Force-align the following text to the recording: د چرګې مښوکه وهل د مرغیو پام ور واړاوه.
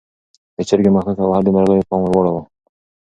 د 0.55 0.57
چرګې 0.67 0.89
مښوکه 0.95 1.23
وهل 1.25 1.43
د 1.45 1.49
مرغیو 1.55 1.87
پام 1.89 1.99
ور 2.03 2.09
واړاوه. 2.15 2.41